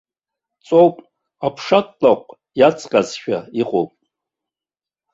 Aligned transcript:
Ҵоуп 0.65 0.95
апшатлакә 1.45 2.29
иацҟьазшәа 2.59 3.37
иҟоуп. 3.61 3.91